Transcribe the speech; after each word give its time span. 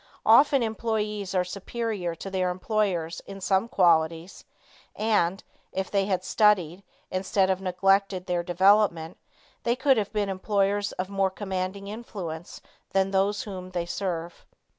Often 0.25 0.63
employees 0.63 1.35
are 1.35 1.43
superior 1.43 2.15
to 2.15 2.31
their 2.31 2.49
employers 2.49 3.21
in 3.27 3.39
some 3.39 3.67
qualities, 3.67 4.43
and, 4.95 5.43
if 5.71 5.91
they 5.91 6.05
had 6.07 6.23
studied, 6.23 6.81
instead 7.11 7.51
of 7.51 7.61
neglected 7.61 8.25
their 8.25 8.41
development, 8.41 9.17
they 9.61 9.75
could 9.75 9.97
have 9.97 10.11
been 10.11 10.27
employers 10.27 10.91
of 10.93 11.09
more 11.09 11.29
commanding 11.29 11.87
influence 11.87 12.61
than 12.93 13.11
those 13.11 13.43
whom 13.43 13.69
they 13.69 13.85
serve. 13.85 14.43